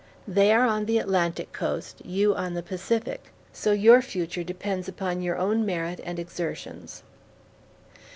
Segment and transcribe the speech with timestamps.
[0.27, 5.21] They are on the Atlantic coast, you on the Pacific; so your future depends upon
[5.21, 7.03] your own merit and exertions."